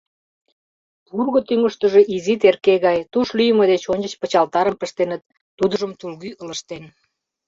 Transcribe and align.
Вурго 1.15 1.39
тӱҥыштыжӧ 1.47 2.01
изи 2.15 2.35
терке 2.41 2.73
гай, 2.85 2.99
туш 3.11 3.27
лӱйымӧ 3.37 3.65
деч 3.71 3.83
ончыч 3.93 4.13
пычалтарым 4.21 4.75
пыштеныт, 4.81 5.21
тудыжым 5.57 5.91
тулгӱ 5.99 6.29
ылыжтен. 6.41 6.83